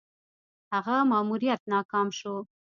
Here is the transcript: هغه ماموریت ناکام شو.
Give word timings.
هغه 0.73 0.95
ماموریت 1.11 1.61
ناکام 1.71 2.07
شو. 2.17 2.35